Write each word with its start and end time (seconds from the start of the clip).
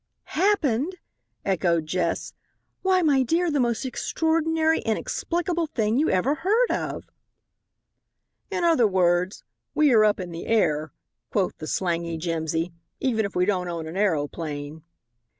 "Happened!" 0.33 0.95
echoed 1.45 1.85
Jess. 1.85 2.33
"Why, 2.81 3.03
my 3.03 3.21
dear, 3.21 3.51
the 3.51 3.59
most 3.59 3.85
extraordinary, 3.85 4.79
inexplicable 4.79 5.67
thing 5.67 5.99
you 5.99 6.09
ever 6.09 6.33
heard 6.33 6.71
of." 6.71 7.03
"In 8.49 8.63
other 8.63 8.87
words, 8.87 9.43
'we 9.75 9.93
are 9.93 10.03
up 10.03 10.19
in 10.19 10.31
the 10.31 10.47
air,'" 10.47 10.91
quoth 11.29 11.55
the 11.59 11.67
slangy 11.67 12.17
Jimsy, 12.17 12.73
"even 12.99 13.25
if 13.25 13.35
we 13.35 13.45
don't 13.45 13.67
own 13.69 13.85
an 13.85 13.95
aeroplane." 13.95 14.81